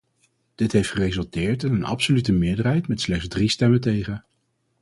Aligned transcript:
Dit 0.55 0.71
heeft 0.71 0.89
geresulteerd 0.91 1.63
in 1.63 1.73
een 1.73 1.83
absolute 1.85 2.31
meerderheid 2.33 2.87
met 2.87 3.01
slechts 3.01 3.27
drie 3.27 3.49
stemmen 3.49 3.81
tegen. 3.81 4.25